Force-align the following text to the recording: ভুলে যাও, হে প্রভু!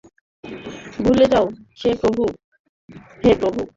ভুলে 1.03 1.25
যাও, 1.31 1.45
হে 1.77 1.89
প্রভু! 3.39 3.61